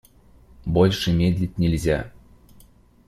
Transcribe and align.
Больше 0.65 1.13
медлить 1.13 1.59
нельзя. 1.59 2.11